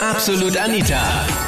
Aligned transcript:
Absolut 0.00 0.56
Anita. 0.58 1.00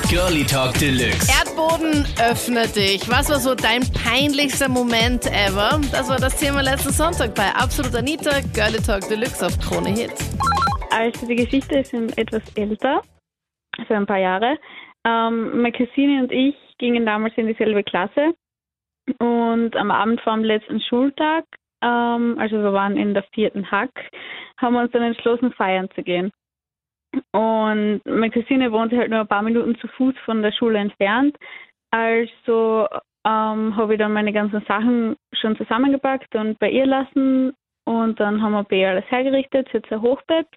Girlie 0.08 0.44
Talk 0.44 0.72
Deluxe. 0.80 1.28
Erdboden, 1.28 2.06
öffne 2.18 2.66
dich. 2.66 3.06
Was 3.08 3.28
war 3.28 3.40
so 3.40 3.54
dein 3.54 3.82
peinlichster 3.92 4.70
Moment 4.70 5.26
ever? 5.26 5.78
Das 5.92 6.08
war 6.08 6.16
das 6.16 6.40
Thema 6.40 6.62
letzten 6.62 6.90
Sonntag 6.90 7.34
bei 7.34 7.48
Absolut 7.54 7.94
Anita, 7.94 8.40
Girlie 8.54 8.80
Talk 8.80 9.06
Deluxe 9.08 9.44
auf 9.44 9.58
Krone 9.60 9.90
Hits. 9.90 10.34
Also 10.90 11.26
die 11.26 11.36
Geschichte 11.36 11.78
ist 11.78 11.92
etwas 12.16 12.42
älter, 12.56 13.02
also 13.76 13.94
ein 13.94 14.06
paar 14.06 14.18
Jahre. 14.18 14.56
Ähm, 15.04 15.60
meine 15.60 15.72
Cousine 15.72 16.22
und 16.22 16.32
ich 16.32 16.56
gingen 16.78 17.04
damals 17.04 17.34
in 17.36 17.48
dieselbe 17.48 17.84
Klasse 17.84 18.32
und 19.18 19.76
am 19.76 19.90
Abend 19.90 20.22
vor 20.22 20.34
dem 20.34 20.44
letzten 20.44 20.80
Schultag, 20.80 21.44
ähm, 21.82 22.36
also 22.38 22.56
wir 22.56 22.72
waren 22.72 22.96
in 22.96 23.12
der 23.12 23.24
vierten 23.34 23.70
Hack, 23.70 23.92
haben 24.56 24.72
wir 24.72 24.80
uns 24.80 24.92
dann 24.92 25.02
entschlossen, 25.02 25.52
feiern 25.52 25.88
zu 25.94 26.02
gehen. 26.02 26.32
Und 27.32 28.02
meine 28.04 28.30
Cousine 28.30 28.72
wohnt 28.72 28.92
halt 28.92 29.10
nur 29.10 29.20
ein 29.20 29.28
paar 29.28 29.42
Minuten 29.42 29.78
zu 29.78 29.88
Fuß 29.88 30.14
von 30.24 30.42
der 30.42 30.52
Schule 30.52 30.78
entfernt. 30.78 31.36
Also 31.90 32.86
ähm, 33.26 33.76
habe 33.76 33.94
ich 33.94 33.98
dann 33.98 34.12
meine 34.12 34.32
ganzen 34.32 34.62
Sachen 34.66 35.16
schon 35.32 35.56
zusammengepackt 35.56 36.34
und 36.34 36.58
bei 36.58 36.70
ihr 36.70 36.86
lassen. 36.86 37.54
Und 37.84 38.20
dann 38.20 38.42
haben 38.42 38.52
wir 38.52 38.64
bei 38.64 38.76
ihr 38.76 38.90
alles 38.90 39.10
hergerichtet. 39.10 39.68
Sie 39.70 39.78
hat 39.78 39.90
ein 39.90 40.02
Hochbett 40.02 40.48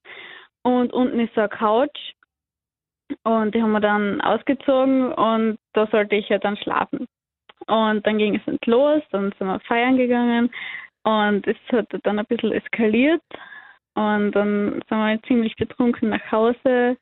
und 0.63 0.91
unten 0.93 1.19
ist 1.19 1.33
so 1.33 1.41
eine 1.41 1.49
Couch. 1.49 2.13
Und 3.23 3.55
die 3.55 3.61
haben 3.61 3.71
wir 3.71 3.79
dann 3.79 4.21
ausgezogen 4.21 5.11
und 5.13 5.57
da 5.73 5.87
sollte 5.87 6.15
ich 6.15 6.29
ja 6.29 6.37
dann 6.37 6.57
schlafen. 6.57 7.07
Und 7.67 8.05
dann 8.05 8.17
ging 8.17 8.35
es 8.35 8.65
los, 8.65 9.01
dann 9.11 9.33
sind 9.37 9.47
wir 9.47 9.59
feiern 9.61 9.97
gegangen 9.97 10.49
und 11.03 11.47
es 11.47 11.57
hat 11.71 11.87
dann 12.03 12.19
ein 12.19 12.25
bisschen 12.25 12.51
eskaliert. 12.51 13.21
Und 13.95 14.31
dann 14.31 14.81
sind 14.87 14.97
wir 14.97 15.21
ziemlich 15.23 15.55
betrunken 15.55 16.09
nach 16.09 16.31
Hause. 16.31 16.97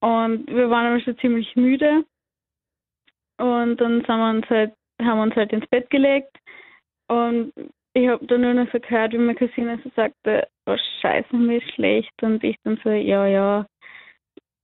Und 0.00 0.46
wir 0.48 0.68
waren 0.70 0.86
aber 0.86 1.00
schon 1.00 1.18
ziemlich 1.18 1.54
müde. 1.56 2.04
Und 3.38 3.76
dann 3.80 4.04
sind 4.04 4.08
wir 4.08 4.30
uns 4.30 4.48
halt, 4.50 4.74
haben 5.00 5.18
wir 5.18 5.22
uns 5.22 5.36
halt 5.36 5.52
ins 5.52 5.66
Bett 5.68 5.88
gelegt. 5.90 6.36
Und 7.08 7.52
ich 7.94 8.08
habe 8.08 8.26
dann 8.26 8.40
nur 8.42 8.54
noch 8.54 8.70
so 8.72 8.80
gehört, 8.80 9.12
wie 9.12 9.18
meine 9.18 9.36
Cousine 9.36 9.80
so 9.82 9.90
sagte, 9.94 10.48
oh 10.66 10.76
scheiße, 11.00 11.34
mir 11.36 11.58
ist 11.58 11.72
schlecht. 11.74 12.12
Und 12.22 12.42
ich 12.44 12.56
dann 12.64 12.78
so, 12.82 12.90
ja, 12.90 13.26
ja, 13.26 13.66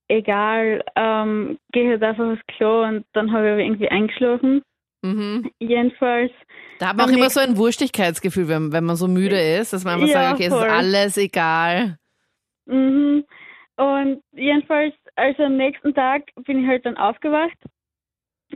egal, 0.08 0.84
ähm, 0.96 1.58
geh 1.72 1.88
halt 1.88 2.02
einfach 2.02 2.32
aufs 2.32 2.46
Klo. 2.48 2.82
Und 2.82 3.06
dann 3.12 3.32
habe 3.32 3.46
ich 3.46 3.52
aber 3.52 3.62
irgendwie 3.62 3.88
eingeschlafen. 3.88 4.62
Mhm. 5.02 5.50
Jedenfalls. 5.58 6.32
Da 6.78 6.88
hat 6.88 6.96
man 6.96 7.10
auch 7.10 7.12
immer 7.12 7.30
so 7.30 7.40
ein 7.40 7.56
Wurstigkeitsgefühl, 7.56 8.48
wenn, 8.48 8.72
wenn 8.72 8.84
man 8.84 8.96
so 8.96 9.08
müde 9.08 9.38
ist, 9.38 9.72
dass 9.72 9.84
man 9.84 9.94
einfach 9.94 10.08
ja, 10.08 10.12
sagt, 10.14 10.34
okay, 10.34 10.48
voll. 10.48 10.58
es 10.60 10.66
ist 10.66 10.72
alles 10.72 11.16
egal. 11.16 11.98
Mhm. 12.66 13.24
Und 13.76 14.22
jedenfalls, 14.32 14.94
also 15.16 15.44
am 15.44 15.56
nächsten 15.56 15.94
Tag 15.94 16.24
bin 16.44 16.62
ich 16.62 16.68
halt 16.68 16.86
dann 16.86 16.96
aufgewacht 16.96 17.58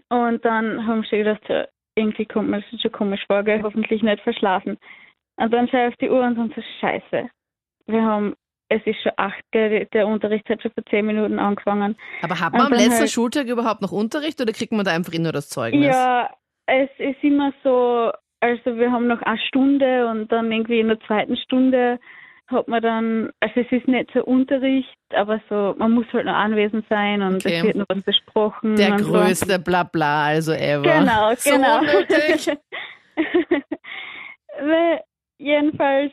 und 0.08 0.44
dann 0.44 0.86
haben 0.86 1.04
sie 1.10 1.18
gedacht, 1.18 1.42
irgendwie 1.96 2.26
kommt 2.26 2.50
mir 2.50 2.62
das 2.70 2.80
schon 2.80 2.92
komisch 2.92 3.24
vor, 3.26 3.42
gell? 3.42 3.62
hoffentlich 3.62 4.02
nicht 4.02 4.22
verschlafen. 4.22 4.78
Und 5.36 5.52
dann 5.52 5.68
schaue 5.68 5.86
ich 5.86 5.88
auf 5.88 5.96
die 5.96 6.10
Uhr 6.10 6.22
und 6.22 6.36
dann 6.36 6.52
so, 6.54 6.62
scheiße, 6.80 7.28
wir 7.86 8.02
haben, 8.02 8.34
es 8.68 8.82
ist 8.84 9.00
schon 9.02 9.12
acht, 9.16 9.42
gell? 9.52 9.86
der 9.92 10.06
Unterricht 10.06 10.48
hat 10.48 10.62
schon 10.62 10.72
vor 10.72 10.84
zehn 10.90 11.06
Minuten 11.06 11.38
angefangen. 11.38 11.96
Aber 12.22 12.40
hat 12.40 12.52
man 12.52 12.66
am 12.66 12.72
letzten 12.72 13.00
halt, 13.00 13.10
Schultag 13.10 13.46
überhaupt 13.46 13.82
noch 13.82 13.92
Unterricht 13.92 14.40
oder 14.40 14.52
kriegt 14.52 14.72
man 14.72 14.84
da 14.84 14.92
einfach 14.92 15.12
nur 15.12 15.32
das 15.32 15.48
Zeugnis? 15.48 15.86
Ja, 15.86 16.30
es 16.66 16.90
ist 16.98 17.22
immer 17.22 17.52
so, 17.62 18.10
also 18.40 18.76
wir 18.76 18.90
haben 18.90 19.06
noch 19.06 19.22
eine 19.22 19.38
Stunde 19.38 20.08
und 20.08 20.32
dann 20.32 20.50
irgendwie 20.50 20.80
in 20.80 20.88
der 20.88 21.00
zweiten 21.00 21.36
Stunde 21.36 21.98
hat 22.48 22.68
man 22.68 22.80
dann, 22.80 23.30
also 23.40 23.60
es 23.60 23.72
ist 23.72 23.88
nicht 23.88 24.10
so 24.14 24.24
Unterricht, 24.24 24.96
aber 25.10 25.40
so, 25.48 25.74
man 25.78 25.90
muss 25.92 26.06
halt 26.12 26.26
noch 26.26 26.34
anwesend 26.34 26.86
sein 26.88 27.22
und 27.22 27.44
okay. 27.44 27.58
es 27.58 27.64
wird 27.64 27.76
noch 27.76 27.86
was 27.88 28.02
besprochen. 28.02 28.76
Der 28.76 28.96
größte 28.96 29.54
so. 29.54 29.58
Blabla, 29.58 30.26
also 30.26 30.52
ever. 30.52 30.82
Genau, 30.82 31.34
so 31.36 31.50
genau. 31.50 31.80
Jedenfalls, 35.38 36.12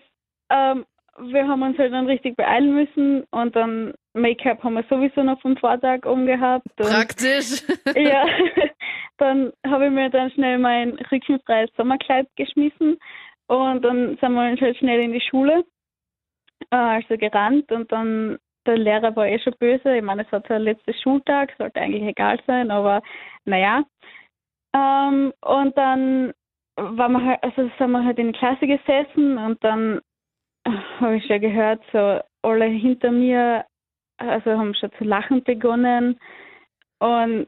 ähm, 0.50 0.86
wir 1.20 1.48
haben 1.48 1.62
uns 1.62 1.78
halt 1.78 1.94
dann 1.94 2.08
richtig 2.08 2.36
beeilen 2.36 2.74
müssen 2.74 3.24
und 3.32 3.56
dann 3.56 3.94
Make-up 4.14 4.64
haben 4.64 4.76
wir 4.76 4.86
sowieso 4.90 5.24
noch 5.24 5.40
vom 5.42 5.58
Vortag 5.58 6.06
umgehabt. 6.06 6.68
Praktisch. 6.76 7.64
ja, 7.96 8.26
dann 9.18 9.52
habe 9.66 9.86
ich 9.86 9.92
mir 9.92 10.10
dann 10.10 10.32
schnell 10.32 10.58
mein 10.58 10.94
rückenfreies 11.12 11.70
Sommerkleid 11.78 12.28
geschmissen 12.36 12.98
und 13.48 13.82
dann 13.84 14.18
sind 14.20 14.34
wir 14.34 14.42
halt 14.42 14.78
schnell 14.78 15.02
in 15.02 15.14
die 15.14 15.22
Schule, 15.22 15.64
äh, 16.72 16.76
also 16.76 17.18
gerannt 17.18 17.72
und 17.72 17.92
dann 17.92 18.38
der 18.66 18.78
Lehrer 18.78 19.16
war 19.16 19.28
eh 19.28 19.40
schon 19.40 19.54
böse. 19.60 19.98
Ich 19.98 20.04
meine, 20.04 20.24
es 20.24 20.32
war 20.32 20.40
der 20.40 20.60
letzte 20.60 20.94
Schultag, 20.94 21.54
sollte 21.58 21.82
eigentlich 21.82 22.04
egal 22.04 22.40
sein, 22.48 22.72
aber 22.72 23.02
naja. 23.46 23.84
Ähm, 24.74 25.34
und 25.42 25.78
dann 25.78 26.34
waren 26.78 27.12
wir 27.12 27.24
halt, 27.24 27.44
also 27.44 27.70
sind 27.78 27.92
wir 27.92 28.04
halt 28.04 28.18
in 28.18 28.32
die 28.32 28.40
Klasse 28.40 28.66
gesessen 28.66 29.38
und 29.38 29.64
dann 29.64 30.00
habe 31.00 31.18
ich 31.18 31.26
schon 31.26 31.42
gehört, 31.42 31.82
so 31.92 32.20
alle 32.42 32.66
hinter 32.66 33.12
mir, 33.12 33.66
also 34.18 34.52
haben 34.52 34.74
schon 34.76 34.92
zu 34.98 35.04
lachen 35.04 35.44
begonnen 35.44 36.20
und 37.00 37.48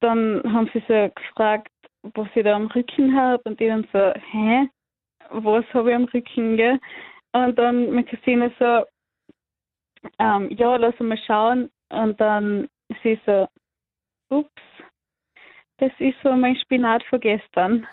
dann 0.00 0.42
haben 0.52 0.70
sie 0.72 0.82
so 0.86 1.10
gefragt, 1.14 1.70
was 2.14 2.28
ich 2.34 2.44
da 2.44 2.54
am 2.54 2.66
Rücken 2.66 3.16
habe 3.16 3.42
und 3.44 3.58
die 3.60 3.68
dann 3.68 3.86
so, 3.92 4.12
hä, 4.32 4.68
was 5.30 5.64
habe 5.72 5.90
ich 5.90 5.96
am 5.96 6.04
Rücken, 6.04 6.56
gell? 6.56 6.78
Und 7.32 7.58
dann 7.58 7.90
meine 7.90 8.04
Cousine 8.04 8.52
so, 8.58 8.84
ähm, 10.18 10.50
ja, 10.50 10.76
lass 10.76 10.98
mal 11.00 11.18
schauen. 11.26 11.70
Und 11.90 12.20
dann 12.20 12.68
sie 13.02 13.18
so, 13.26 13.48
ups, 14.30 14.62
das 15.78 15.92
ist 15.98 16.16
so 16.22 16.32
mein 16.32 16.56
Spinat 16.56 17.02
von 17.04 17.20
gestern. 17.20 17.86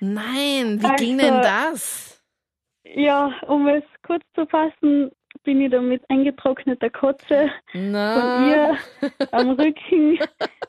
Nein, 0.00 0.78
wie 0.80 0.86
also, 0.86 1.04
ging 1.04 1.18
denn 1.18 1.40
das? 1.40 2.13
Ja, 2.84 3.32
um 3.46 3.66
es 3.68 3.84
kurz 4.06 4.22
zu 4.34 4.46
fassen, 4.46 5.10
bin 5.42 5.60
ich 5.60 5.70
da 5.70 5.80
mit 5.80 6.02
eingetrockneter 6.08 6.90
Kotze 6.90 7.50
Na. 7.72 8.14
von 8.14 8.48
ihr 8.48 8.78
am 9.32 9.50
Rücken 9.50 10.18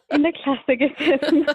in 0.09 0.23
der 0.23 0.31
Klasse 0.33 0.77
gesessen. 0.77 1.45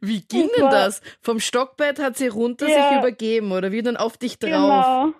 Wie 0.00 0.20
ging 0.22 0.48
denn 0.56 0.70
das? 0.70 1.02
Vom 1.20 1.40
Stockbett 1.40 1.98
hat 2.00 2.16
sie 2.16 2.28
runter 2.28 2.68
ja, 2.68 2.88
sich 2.88 2.98
übergeben 2.98 3.50
oder 3.52 3.72
wie 3.72 3.82
dann 3.82 3.96
auf 3.96 4.16
dich 4.16 4.38
drauf? 4.38 4.50
Genau. 4.50 5.12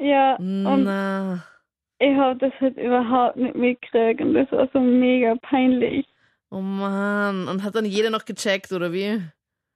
Ja. 0.00 0.36
Na. 0.40 0.72
Und 0.72 1.42
ich 1.98 2.16
habe 2.16 2.38
das 2.38 2.52
halt 2.60 2.76
überhaupt 2.76 3.36
nicht 3.36 3.54
mitgekriegt 3.54 4.20
und 4.20 4.34
das 4.34 4.50
war 4.52 4.68
so 4.72 4.80
mega 4.80 5.34
peinlich. 5.42 6.06
Oh 6.50 6.60
Mann. 6.60 7.48
Und 7.48 7.62
hat 7.62 7.74
dann 7.74 7.84
jeder 7.84 8.10
noch 8.10 8.24
gecheckt, 8.24 8.72
oder 8.72 8.92
wie? 8.92 9.20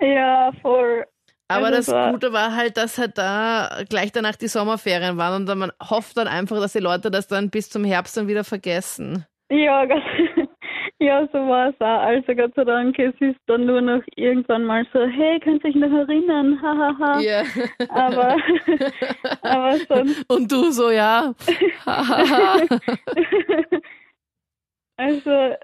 Ja, 0.00 0.52
voll. 0.62 1.06
Aber 1.50 1.66
also 1.66 1.76
das 1.76 1.88
war 1.88 2.12
Gute 2.12 2.32
war 2.32 2.54
halt, 2.54 2.76
dass 2.76 2.96
halt 2.96 3.18
da 3.18 3.82
gleich 3.88 4.12
danach 4.12 4.36
die 4.36 4.46
Sommerferien 4.46 5.16
waren 5.16 5.48
und 5.48 5.58
man 5.58 5.72
hofft 5.82 6.16
dann 6.16 6.28
einfach, 6.28 6.60
dass 6.60 6.72
die 6.72 6.78
Leute 6.78 7.10
das 7.10 7.26
dann 7.26 7.50
bis 7.50 7.68
zum 7.68 7.84
Herbst 7.84 8.16
dann 8.16 8.28
wieder 8.28 8.44
vergessen. 8.44 9.26
Ja, 9.50 9.84
Gott, 9.86 10.02
ja, 11.00 11.26
so 11.32 11.38
war 11.38 11.70
es 11.70 11.80
auch. 11.80 12.02
Also 12.02 12.34
Gott 12.34 12.54
sei 12.54 12.64
Dank, 12.64 12.98
es 12.98 13.14
ist 13.20 13.40
dann 13.46 13.66
nur 13.66 13.80
noch 13.80 14.02
irgendwann 14.14 14.64
mal 14.64 14.86
so, 14.92 15.00
hey, 15.00 15.40
könnt 15.40 15.64
ihr 15.64 15.70
euch 15.70 15.76
noch 15.76 15.90
erinnern? 15.90 16.60
Hahaha. 16.62 17.20
Ja. 17.20 17.42
Aber, 17.88 18.36
aber 19.42 19.76
sonst. 19.88 20.24
Und 20.30 20.52
du 20.52 20.70
so, 20.70 20.90
ja. 20.90 21.34
also 24.96 25.56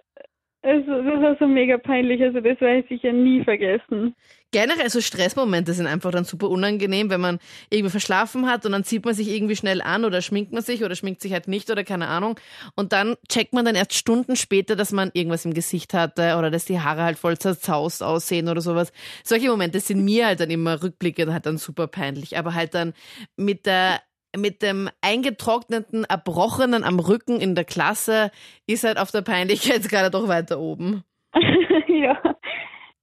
also, 0.67 1.03
das 1.03 1.23
war 1.23 1.37
so 1.39 1.47
mega 1.47 1.79
peinlich, 1.79 2.21
also 2.23 2.41
das 2.41 2.61
werde 2.61 2.81
ich 2.81 2.89
sicher 2.89 3.13
nie 3.13 3.45
vergessen. 3.45 4.15
Generell 4.51 4.91
so 4.91 5.01
Stressmomente 5.01 5.73
sind 5.73 5.87
einfach 5.87 6.11
dann 6.11 6.25
super 6.25 6.49
unangenehm, 6.51 7.11
wenn 7.11 7.21
man 7.21 7.39
irgendwie 7.71 7.91
verschlafen 7.91 8.47
hat 8.47 8.67
und 8.67 8.73
dann 8.73 8.85
zieht 8.85 9.05
man 9.05 9.15
sich 9.15 9.29
irgendwie 9.29 9.55
schnell 9.55 9.81
an 9.83 10.05
oder 10.05 10.23
schminkt 10.23 10.53
man 10.53 10.63
sich 10.63 10.83
oder 10.83 10.97
schminkt 10.97 11.21
sich 11.21 11.33
halt 11.33 11.47
nicht 11.47 11.71
oder 11.71 11.85
keine 11.85 12.09
Ahnung. 12.09 12.39
Und 12.75 12.93
dann 12.93 13.17
checkt 13.29 13.53
man 13.55 13.65
dann 13.65 13.75
erst 13.75 13.95
Stunden 13.95 14.35
später, 14.35 14.75
dass 14.75 14.93
man 14.93 15.11
irgendwas 15.15 15.45
im 15.45 15.55
Gesicht 15.55 15.95
hatte 15.95 16.37
oder 16.37 16.51
dass 16.51 16.65
die 16.65 16.81
Haare 16.81 17.03
halt 17.03 17.19
voll 17.19 17.39
zerzaust 17.39 18.03
aussehen 18.03 18.49
oder 18.49 18.61
sowas. 18.61 18.93
Solche 19.25 19.49
Momente 19.49 19.81
sind 19.81 20.05
mir 20.05 20.27
halt 20.27 20.41
dann 20.41 20.51
immer 20.51 20.83
rückblickend 20.83 21.33
halt 21.33 21.47
dann 21.47 21.59
super 21.59 21.87
peinlich. 21.87 22.39
Aber 22.39 22.55
halt 22.55 22.75
dann 22.75 22.93
mit 23.37 23.67
der 23.67 24.01
mit 24.37 24.63
dem 24.63 24.89
eingetrockneten, 25.01 26.05
erbrochenen 26.05 26.85
am 26.85 26.99
Rücken 26.99 27.41
in 27.41 27.55
der 27.55 27.65
Klasse 27.65 28.31
ist 28.67 28.85
halt 28.85 28.99
auf 28.99 29.11
der 29.11 29.23
Peinlichkeitsskala 29.23 30.11
doch 30.11 30.29
weiter 30.29 30.59
oben. 30.59 31.05
ja. 31.89 32.21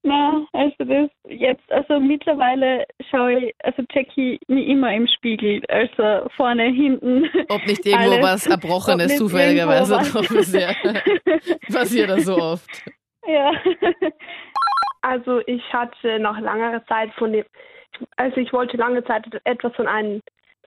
Na, 0.06 0.46
also 0.52 0.76
das 0.80 1.10
jetzt, 1.30 1.72
also 1.72 1.98
mittlerweile 1.98 2.86
schaue 3.10 3.40
ich, 3.40 3.56
also 3.64 3.84
ich 3.90 4.40
mich 4.48 4.68
immer 4.68 4.94
im 4.94 5.08
Spiegel, 5.08 5.62
also 5.70 6.30
vorne, 6.36 6.66
hinten. 6.66 7.30
Ob 7.48 7.66
nicht 7.66 7.86
irgendwo 7.86 8.12
alles, 8.12 8.22
was 8.22 8.48
Erbrochenes 8.48 9.16
zufälligerweise 9.18 9.94
drauf 9.94 10.30
ist, 10.32 10.54
ja. 10.54 10.74
Passiert 11.74 12.10
das 12.10 12.26
so 12.26 12.36
oft. 12.36 12.84
Ja. 13.26 13.52
Also 15.04 15.42
ich 15.48 15.62
hatte 15.72 16.20
nach 16.20 16.40
langer 16.40 16.86
Zeit 16.86 17.14
von 17.18 17.34
dem, 17.34 17.46
also 18.18 18.38
ich 18.38 18.52
wollte 18.54 18.78
lange 18.78 19.04
Zeit 19.04 19.26
etwas 19.44 19.76
von 19.76 19.88
einem 19.88 20.22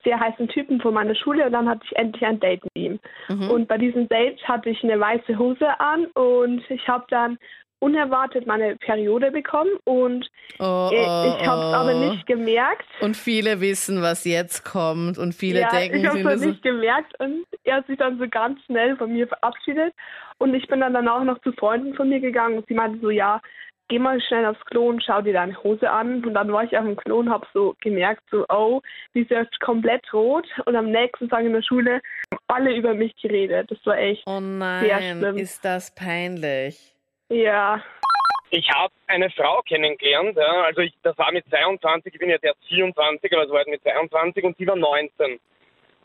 sehr 0.07 0.19
heißen 0.19 0.47
Typen 0.47 0.79
von 0.79 0.93
meiner 0.93 1.15
Schule 1.15 1.45
und 1.45 1.51
dann 1.51 1.67
hatte 1.67 1.81
ich 1.83 1.95
endlich 1.97 2.25
ein 2.25 2.39
Date 2.39 2.63
mit 2.63 2.75
ihm. 2.75 2.99
Mhm. 3.27 3.49
Und 3.49 3.67
bei 3.67 3.77
diesem 3.77 4.07
Date 4.07 4.41
hatte 4.47 4.69
ich 4.69 4.81
eine 4.83 4.97
weiße 4.97 5.37
Hose 5.37 5.79
an 5.79 6.05
und 6.13 6.63
ich 6.69 6.87
habe 6.87 7.05
dann 7.09 7.37
unerwartet 7.79 8.47
meine 8.47 8.75
Periode 8.77 9.31
bekommen 9.31 9.69
und 9.83 10.27
Oh, 10.59 10.89
ich, 10.91 10.97
oh, 10.97 11.35
ich 11.39 11.47
habe 11.47 11.61
es 11.61 11.73
aber 11.73 11.95
oh. 11.95 12.09
nicht 12.09 12.25
gemerkt. 12.25 12.87
Und 13.01 13.15
viele 13.15 13.61
wissen, 13.61 14.01
was 14.01 14.25
jetzt 14.25 14.63
kommt 14.63 15.19
und 15.19 15.35
viele 15.35 15.59
ja, 15.59 15.69
denken, 15.69 15.97
ich 15.97 16.07
habe 16.07 16.33
es 16.33 16.41
nicht 16.41 16.63
gemerkt 16.63 17.13
und 17.19 17.45
er 17.63 17.75
hat 17.75 17.87
sich 17.87 17.97
dann 17.97 18.17
so 18.17 18.27
ganz 18.29 18.59
schnell 18.63 18.95
von 18.95 19.11
mir 19.11 19.27
verabschiedet 19.27 19.93
und 20.39 20.55
ich 20.55 20.67
bin 20.67 20.79
dann 20.79 20.93
danach 20.93 21.23
noch 21.23 21.39
zu 21.41 21.51
Freunden 21.51 21.93
von 21.93 22.09
mir 22.09 22.19
gegangen 22.19 22.57
und 22.57 22.67
sie 22.67 22.73
meinte 22.73 22.99
so, 22.99 23.09
ja, 23.09 23.41
geh 23.87 23.99
mal 23.99 24.19
schnell 24.21 24.45
aufs 24.45 24.63
Klo 24.65 24.89
und 24.89 25.03
schau 25.03 25.21
dir 25.21 25.33
deine 25.33 25.61
Hose 25.63 25.89
an 25.89 26.23
und 26.25 26.33
dann 26.33 26.51
war 26.51 26.63
ich 26.63 26.77
auf 26.77 26.83
dem 26.83 26.95
Klo 26.95 27.19
und 27.19 27.29
habe 27.29 27.47
so 27.53 27.75
gemerkt, 27.81 28.23
so, 28.31 28.45
oh, 28.49 28.81
die 29.13 29.21
ist 29.21 29.31
jetzt 29.31 29.59
komplett 29.59 30.11
rot 30.13 30.45
und 30.65 30.75
am 30.75 30.91
nächsten 30.91 31.29
Tag 31.29 31.45
in 31.45 31.53
der 31.53 31.61
Schule 31.61 32.01
haben 32.31 32.39
alle 32.47 32.75
über 32.75 32.93
mich 32.93 33.15
geredet. 33.21 33.71
Das 33.71 33.85
war 33.85 33.97
echt, 33.97 34.23
oh 34.25 34.39
Sehr 34.39 34.41
nein, 34.41 35.17
schlimm. 35.19 35.37
ist 35.37 35.63
das 35.63 35.93
peinlich. 35.93 36.93
ja, 37.29 37.81
Ich 38.49 38.69
habe 38.71 38.93
eine 39.07 39.29
Frau 39.31 39.61
kennengelernt, 39.61 40.37
ja, 40.37 40.63
also 40.63 40.81
ich, 40.81 40.93
das 41.03 41.17
war 41.17 41.31
mit 41.31 41.45
22, 41.49 42.13
ich 42.13 42.19
bin 42.19 42.29
jetzt 42.29 42.43
erst 42.43 42.63
24, 42.67 43.31
aber 43.33 43.43
es 43.43 43.49
war 43.49 43.57
halt 43.57 43.67
mit 43.67 43.81
22 43.83 44.43
und 44.43 44.57
sie 44.57 44.67
war 44.67 44.75
19. 44.75 45.39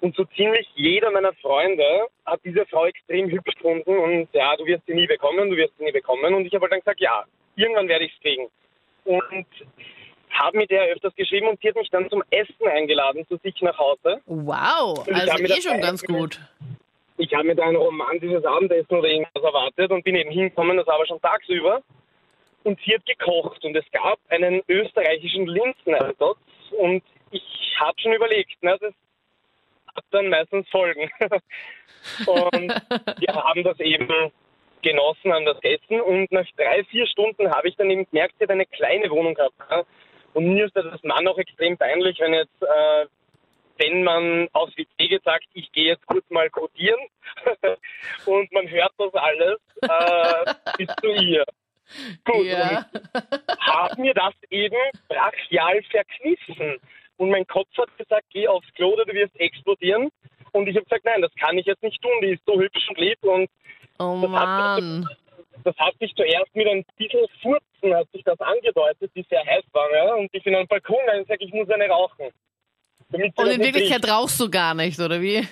Und 0.00 0.16
so 0.16 0.24
ziemlich 0.36 0.68
jeder 0.74 1.12
meiner 1.12 1.32
Freunde 1.34 2.08
hat 2.26 2.40
diese 2.44 2.66
Frau 2.66 2.86
extrem 2.86 3.30
hübsch 3.30 3.54
gefunden 3.54 3.96
und 3.96 4.28
ja, 4.32 4.56
du 4.56 4.66
wirst 4.66 4.84
sie 4.86 4.94
nie 4.94 5.06
bekommen, 5.06 5.48
du 5.50 5.56
wirst 5.56 5.78
sie 5.78 5.84
nie 5.84 5.92
bekommen. 5.92 6.34
Und 6.34 6.44
ich 6.44 6.52
habe 6.52 6.62
halt 6.62 6.72
dann 6.72 6.80
gesagt, 6.80 7.00
ja, 7.00 7.24
irgendwann 7.56 7.88
werde 7.88 8.04
ich 8.04 8.12
es 8.14 8.20
kriegen. 8.20 8.48
Und 9.04 9.46
habe 10.30 10.58
mit 10.58 10.70
der 10.70 10.84
öfters 10.84 11.14
geschrieben 11.14 11.48
und 11.48 11.60
sie 11.60 11.68
hat 11.68 11.76
mich 11.76 11.90
dann 11.90 12.08
zum 12.08 12.22
Essen 12.30 12.66
eingeladen 12.66 13.26
zu 13.28 13.36
sich 13.38 13.60
nach 13.60 13.76
Hause. 13.78 14.20
Wow, 14.26 15.06
ich 15.06 15.14
also 15.14 15.44
eh 15.44 15.60
schon 15.60 15.80
ganz 15.80 16.02
gut. 16.02 16.40
Ich 17.18 17.32
habe 17.34 17.44
mir 17.44 17.54
da 17.54 17.64
ein 17.64 17.76
romantisches 17.76 18.44
Abendessen 18.44 18.96
oder 18.96 19.08
irgendwas 19.08 19.42
erwartet 19.42 19.90
und 19.90 20.02
bin 20.02 20.16
eben 20.16 20.30
hingekommen, 20.30 20.76
das 20.76 20.86
war 20.86 20.94
aber 20.94 21.06
schon 21.06 21.20
tagsüber. 21.20 21.82
Und 22.64 22.78
sie 22.84 22.94
hat 22.94 23.04
gekocht 23.04 23.64
und 23.64 23.76
es 23.76 23.84
gab 23.92 24.18
einen 24.28 24.62
österreichischen 24.68 25.46
Linsenersatz 25.46 26.38
und 26.78 27.02
ich 27.30 27.76
habe 27.78 28.00
schon 28.00 28.12
überlegt, 28.12 28.52
na, 28.60 28.76
das 28.78 28.94
hat 29.94 30.04
dann 30.10 30.28
meistens 30.28 30.68
Folgen. 30.70 31.10
und 32.26 32.68
wir 33.18 33.34
haben 33.34 33.64
das 33.64 33.78
eben 33.80 34.08
genossen 34.82 35.32
an 35.32 35.44
das 35.44 35.58
Essen 35.62 36.00
und 36.00 36.30
nach 36.32 36.46
drei, 36.56 36.84
vier 36.84 37.06
Stunden 37.06 37.50
habe 37.50 37.68
ich 37.68 37.76
dann 37.76 37.90
eben 37.90 38.06
gemerkt, 38.10 38.34
sie 38.38 38.44
hat 38.44 38.50
eine 38.50 38.66
kleine 38.66 39.08
Wohnung 39.10 39.34
gehabt. 39.34 39.54
Und 40.34 40.46
mir 40.54 40.66
ist 40.66 40.76
das 40.76 40.86
als 40.86 41.02
Mann 41.02 41.26
auch 41.28 41.38
extrem 41.38 41.76
peinlich, 41.76 42.18
wenn 42.20 42.34
jetzt 42.34 42.62
äh, 42.62 43.06
wenn 43.78 44.04
man 44.04 44.48
aufs 44.52 44.76
WC 44.76 45.08
gesagt, 45.08 45.44
ich 45.54 45.70
gehe 45.72 45.86
jetzt 45.86 46.06
kurz 46.06 46.24
mal 46.30 46.48
kodieren 46.50 47.00
und 48.26 48.52
man 48.52 48.68
hört 48.68 48.92
das 48.98 49.14
alles 49.14 49.58
äh, 49.82 50.54
bis 50.78 50.88
zu 51.00 51.08
ihr. 51.08 51.44
Gut, 52.24 52.46
Ja. 52.46 52.86
habe 53.60 54.00
mir 54.00 54.14
das 54.14 54.34
eben 54.50 54.76
brachial 55.08 55.82
verkniffen. 55.90 56.78
Und 57.18 57.30
mein 57.30 57.46
Kopf 57.46 57.68
hat 57.76 57.96
gesagt, 57.98 58.26
geh 58.30 58.48
aufs 58.48 58.72
Klo 58.74 58.92
oder 58.94 59.04
du 59.04 59.12
wirst 59.14 59.38
explodieren. 59.38 60.10
Und 60.52 60.68
ich 60.68 60.76
habe 60.76 60.84
gesagt, 60.84 61.04
nein, 61.04 61.22
das 61.22 61.34
kann 61.34 61.56
ich 61.58 61.66
jetzt 61.66 61.82
nicht 61.82 62.00
tun, 62.02 62.12
die 62.22 62.32
ist 62.32 62.42
so 62.46 62.60
hübsch 62.60 62.88
und 62.88 62.98
lieb. 62.98 63.18
Und 63.22 63.50
Oh 64.02 64.20
Das 64.22 64.30
hat 64.32 64.80
Mann. 64.80 65.08
das 65.64 65.76
hat 65.78 65.94
sich 66.00 66.12
zuerst 66.14 66.54
mit 66.54 66.66
ein 66.68 66.84
bisschen 66.96 67.26
Furzen 67.42 67.94
hat 67.94 68.08
sich 68.12 68.22
das 68.24 68.40
angedeutet, 68.40 69.10
die 69.14 69.24
sehr 69.28 69.44
heiß 69.44 69.64
waren. 69.72 69.90
Ja? 69.94 70.14
Und 70.14 70.28
ich 70.32 70.42
bin 70.44 70.54
am 70.54 70.66
Balkon 70.66 70.96
und 71.14 71.22
gesagt, 71.22 71.42
ich 71.42 71.52
muss 71.52 71.68
eine 71.70 71.88
rauchen. 71.88 72.26
Und 73.10 73.20
in 73.48 73.60
Wirklichkeit 73.62 74.02
riecht. 74.04 74.10
rauchst 74.12 74.40
du 74.40 74.48
gar 74.50 74.74
nicht, 74.74 74.98
oder 74.98 75.20
wie? 75.20 75.46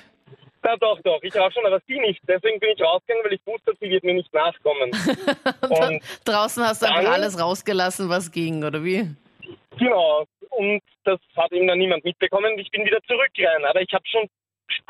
Ja, 0.65 0.77
doch, 0.77 1.01
doch. 1.03 1.23
Ich 1.23 1.35
rauche 1.35 1.53
schon, 1.53 1.65
aber 1.67 1.81
sie 1.87 1.99
nicht. 2.01 2.21
Deswegen 2.29 2.59
bin 2.61 2.71
ich 2.77 2.83
rausgegangen, 2.83 3.25
weil 3.25 3.33
ich 3.35 3.47
wusste, 3.47 3.73
sie 3.81 3.89
wird 3.91 4.05
mir 4.05 4.15
nicht 4.15 4.33
nachkommen. 4.35 4.91
Und 5.63 6.03
Draußen 6.25 6.63
hast 6.65 6.83
du 6.83 6.87
einfach 6.87 7.03
dann- 7.03 7.13
alles 7.13 7.39
rausgelassen, 7.41 8.09
was 8.09 8.31
ging, 8.31 8.63
oder 8.65 8.83
wie? 8.85 9.09
genau. 9.79 10.25
Und 10.51 10.83
das 11.05 11.19
hat 11.37 11.53
eben 11.53 11.67
dann 11.69 11.79
niemand 11.79 12.05
mitbekommen. 12.05 12.59
Ich 12.59 12.71
bin 12.71 12.85
wieder 12.85 12.99
zurückgerannt. 13.07 13.65
Aber 13.65 13.81
ich 13.81 13.93
habe 13.95 14.05
schon 14.07 14.29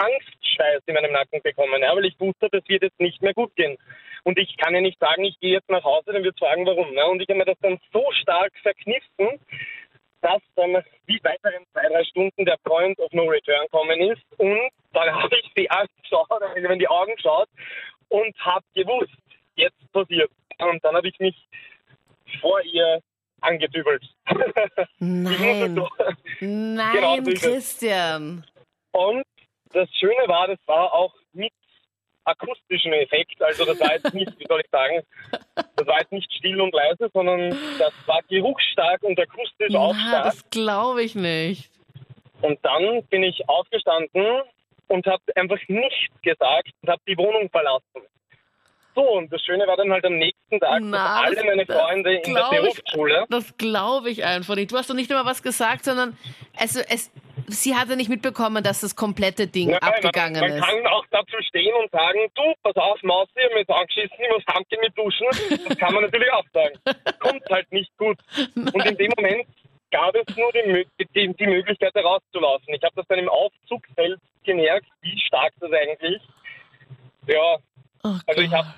Angstschweiß 0.00 0.82
in 0.86 0.94
meinem 0.94 1.12
Nacken 1.12 1.40
bekommen, 1.42 1.82
ja, 1.82 1.94
weil 1.94 2.06
ich 2.06 2.18
wusste, 2.18 2.48
das 2.50 2.62
wird 2.68 2.82
jetzt 2.82 3.00
nicht 3.00 3.20
mehr 3.22 3.34
gut 3.34 3.54
gehen. 3.56 3.76
Und 4.24 4.38
ich 4.38 4.56
kann 4.58 4.74
ja 4.74 4.80
nicht 4.80 4.98
sagen, 4.98 5.24
ich 5.24 5.38
gehe 5.40 5.52
jetzt 5.52 5.68
nach 5.70 5.84
Hause, 5.84 6.12
dann 6.12 6.22
wird 6.24 6.38
fragen, 6.38 6.66
warum. 6.66 6.92
Ne? 6.94 7.06
Und 7.06 7.20
ich 7.22 7.28
habe 7.28 7.38
mir 7.38 7.44
das 7.46 7.58
dann 7.60 7.78
so 7.92 8.04
stark 8.12 8.52
verkniffen, 8.62 9.40
dass 10.20 10.42
dann 10.56 10.82
die 11.08 11.18
weiteren 11.22 11.64
zwei, 11.72 11.88
drei 11.88 12.04
Stunden 12.04 12.44
der 12.44 12.58
Point 12.64 12.98
of 12.98 13.10
No 13.12 13.24
Return 13.24 13.66
kommen 13.70 13.98
ist. 14.00 14.22
Und 14.38 14.70
dann 14.92 15.14
habe 15.22 15.36
ich 15.38 15.50
sie 15.56 15.70
angeschaut, 15.70 16.30
also 16.30 16.54
in 16.68 16.78
die 16.78 16.88
Augen 16.88 17.14
geschaut 17.16 17.48
und 18.08 18.36
habe 18.40 18.64
gewusst, 18.74 19.16
jetzt 19.54 19.92
passiert. 19.92 20.30
Und 20.58 20.84
dann 20.84 20.94
habe 20.96 21.08
ich 21.08 21.18
mich 21.18 21.36
vor 22.40 22.60
ihr 22.62 23.00
angedübelt. 23.40 24.04
Nein. 24.98 25.74
Nein, 26.40 27.24
Genau. 27.24 27.38
Christian. 27.38 28.44
Und 28.92 29.24
das 29.72 29.88
Schöne 29.94 30.26
war, 30.26 30.46
das 30.48 30.58
war 30.66 30.92
auch 30.92 31.14
mit 31.32 31.52
akustischem 32.24 32.92
Effekt. 32.92 33.40
Also 33.42 33.64
das 33.64 33.80
war 33.80 33.94
jetzt 33.94 34.12
nicht, 34.14 34.38
wie 34.38 34.46
soll 34.46 34.60
ich 34.60 34.70
sagen, 34.70 35.02
das 35.54 35.86
war 35.86 36.00
jetzt 36.00 36.12
nicht 36.12 36.32
still 36.32 36.60
und 36.60 36.72
leise, 36.74 37.08
sondern 37.12 37.50
das 37.78 37.92
war 38.06 38.20
geruchsstark 38.28 39.02
und 39.02 39.18
akustisch 39.18 39.74
auch 39.74 39.94
stark. 39.94 40.24
das 40.24 40.50
glaube 40.50 41.02
ich 41.02 41.14
nicht. 41.14 41.70
Und 42.42 42.58
dann 42.64 43.02
bin 43.04 43.22
ich 43.22 43.48
aufgestanden 43.48 44.24
und 44.88 45.06
habe 45.06 45.22
einfach 45.36 45.58
nichts 45.68 46.14
gesagt 46.22 46.70
und 46.82 46.88
habe 46.90 47.02
die 47.06 47.16
Wohnung 47.16 47.48
verlassen. 47.50 47.84
So, 48.94 49.02
und 49.02 49.32
das 49.32 49.40
Schöne 49.44 49.66
war 49.68 49.76
dann 49.76 49.90
halt 49.92 50.04
am 50.04 50.16
nächsten 50.16 50.58
Tag, 50.58 50.80
Na, 50.82 51.22
dass 51.22 51.36
alle 51.38 51.44
meine 51.44 51.64
Freunde 51.64 52.14
in 52.16 52.22
der 52.22 52.32
glaub 52.34 52.52
ich- 52.52 52.60
Berufsschule, 52.60 53.24
Das 53.30 53.56
glaube 53.56 54.10
ich 54.10 54.24
einfach 54.24 54.56
nicht. 54.56 54.72
Du 54.72 54.76
hast 54.76 54.90
doch 54.90 54.94
nicht 54.94 55.10
immer 55.10 55.24
was 55.24 55.42
gesagt, 55.42 55.84
sondern 55.84 56.16
also 56.58 56.80
es, 56.88 57.10
sie 57.50 57.74
hatte 57.74 57.96
nicht 57.96 58.08
mitbekommen, 58.08 58.62
dass 58.62 58.80
das 58.80 58.96
komplette 58.96 59.46
Ding 59.46 59.70
Nein, 59.70 59.80
abgegangen 59.80 60.40
man, 60.40 60.50
man 60.50 60.58
ist. 60.58 60.64
kann 60.64 60.86
auch 60.86 61.04
dazu 61.10 61.36
stehen 61.42 61.74
und 61.74 61.90
sagen, 61.90 62.18
du, 62.34 62.42
pass 62.62 62.76
auf, 62.76 63.02
Maus, 63.02 63.28
ich 63.34 63.44
hab 63.44 63.50
mich 63.50 63.60
jetzt 63.60 63.70
angeschissen, 63.70 64.16
ich 64.18 64.30
muss 64.30 64.54
heimgehen 64.54 64.80
mit 64.82 64.98
duschen. 64.98 65.26
Das 65.68 65.78
kann 65.78 65.94
man 65.94 66.04
natürlich 66.04 66.32
auch 66.32 66.44
sagen. 66.52 66.74
Kommt 67.20 67.44
halt 67.50 67.70
nicht 67.72 67.96
gut. 67.98 68.18
Und 68.56 68.86
in 68.86 68.96
dem 68.96 69.12
Moment 69.16 69.46
gab 69.90 70.14
es 70.14 70.36
nur 70.36 70.50
die, 70.52 70.86
die, 71.14 71.34
die 71.34 71.46
Möglichkeit, 71.46 71.90
da 71.94 72.00
rauszulaufen. 72.00 72.74
Ich 72.74 72.82
habe 72.82 72.94
das 72.96 73.06
dann 73.08 73.18
im 73.18 73.28
Aufzug 73.28 73.82
selbst 73.96 74.22
gemerkt, 74.44 74.86
wie 75.02 75.18
stark 75.20 75.52
das 75.60 75.70
eigentlich. 75.72 76.22
Ja, 77.26 77.58
Oh 78.02 78.16
also 78.26 78.40
ich 78.40 78.52
habe 78.52 78.68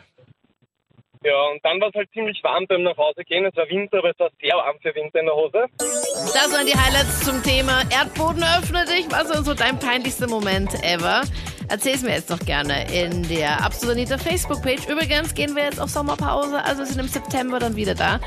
ja, 1.24 1.42
und 1.52 1.64
dann 1.64 1.80
war 1.80 1.88
es 1.88 1.94
halt 1.94 2.10
ziemlich 2.12 2.42
warm 2.42 2.66
beim 2.66 2.82
nach 2.82 2.96
Hause 2.96 3.24
gehen. 3.24 3.44
Es 3.44 3.56
war 3.56 3.68
Winter, 3.68 3.98
aber 3.98 4.10
es 4.10 4.18
war 4.18 4.30
sehr 4.40 4.56
warm 4.56 4.76
für 4.80 4.94
Winter 4.94 5.20
in 5.20 5.26
der 5.26 5.34
Hose. 5.34 5.66
Das 5.78 6.52
waren 6.52 6.66
die 6.66 6.76
Highlights 6.76 7.24
zum 7.24 7.42
Thema 7.42 7.82
Erdboden 7.90 8.42
öffne 8.42 8.84
dich. 8.84 9.06
Was 9.10 9.28
war 9.30 9.42
so 9.44 9.54
dein 9.54 9.78
peinlichster 9.78 10.28
Moment 10.28 10.72
ever? 10.82 11.22
Erzähl's 11.68 12.02
mir 12.02 12.12
jetzt 12.12 12.28
noch 12.28 12.40
gerne 12.40 12.86
in 12.92 13.26
der 13.28 13.64
Absolut 13.64 13.96
Anita 13.96 14.18
Facebook-Page. 14.18 14.88
Übrigens 14.88 15.34
gehen 15.34 15.56
wir 15.56 15.64
jetzt 15.64 15.80
auf 15.80 15.90
Sommerpause, 15.90 16.62
also 16.62 16.84
sind 16.84 16.98
im 16.98 17.08
September 17.08 17.58
dann 17.58 17.76
wieder 17.76 17.94
da. 17.94 18.20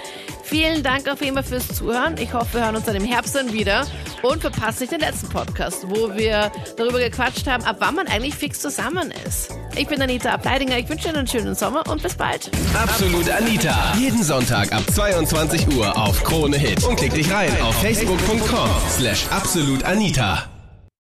Vielen 0.43 0.81
Dank 0.81 1.07
auf 1.11 1.21
jeden 1.21 1.35
Fall 1.35 1.43
fürs 1.43 1.67
Zuhören. 1.67 2.15
Ich 2.17 2.33
hoffe, 2.33 2.55
wir 2.55 2.65
hören 2.65 2.75
uns 2.75 2.85
dann 2.85 2.95
im 2.95 3.05
Herbst 3.05 3.35
dann 3.35 3.53
wieder 3.53 3.85
und 4.23 4.41
verpasst 4.41 4.79
nicht 4.81 4.93
den 4.93 5.01
letzten 5.01 5.29
Podcast, 5.29 5.87
wo 5.89 6.15
wir 6.15 6.51
darüber 6.77 6.99
gequatscht 6.99 7.45
haben, 7.47 7.63
ab 7.65 7.77
wann 7.79 7.95
man 7.95 8.07
eigentlich 8.07 8.35
fix 8.35 8.61
zusammen 8.61 9.13
ist. 9.25 9.53
Ich 9.77 9.87
bin 9.87 10.01
Anita 10.01 10.31
Ableidinger. 10.31 10.77
Ich 10.77 10.89
wünsche 10.89 11.09
Ihnen 11.09 11.17
einen 11.17 11.27
schönen 11.27 11.55
Sommer 11.55 11.83
und 11.89 12.01
bis 12.01 12.15
bald. 12.15 12.49
Absolut 12.73 13.29
Anita. 13.29 13.93
Jeden 13.97 14.23
Sonntag 14.23 14.71
ab 14.71 14.83
22 14.93 15.67
Uhr 15.75 15.95
auf 15.97 16.23
Krone 16.23 16.57
Hit. 16.57 16.83
Und 16.85 16.95
klick 16.95 17.13
dich 17.13 17.31
rein 17.31 17.51
auf 17.61 17.75
facebook.com 17.81 18.69
slash 18.89 19.25
absolutanita. 19.29 20.54